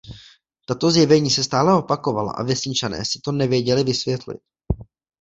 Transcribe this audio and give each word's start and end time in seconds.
Tato 0.65 0.91
zjevení 0.91 1.29
se 1.29 1.43
stále 1.43 1.77
opakovala 1.77 2.31
a 2.31 2.43
vesničané 2.43 3.05
si 3.05 3.19
to 3.23 3.31
nevěděli 3.31 3.83
vysvětlit. 3.83 4.39